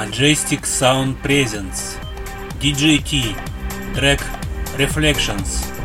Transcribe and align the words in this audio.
Majestic 0.00 0.64
Sound 0.64 1.20
Presence 1.20 1.98
DJT 2.58 3.36
Track 3.92 4.20
Reflections. 4.78 5.79